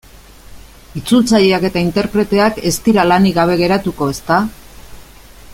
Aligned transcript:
Itzultzaileak 1.01 1.67
eta 1.69 1.83
interpreteak 1.89 2.59
ez 2.71 2.73
dira 2.89 3.07
lanik 3.13 3.39
gabe 3.41 3.61
geratuko, 3.63 4.13
ezta? 4.17 4.43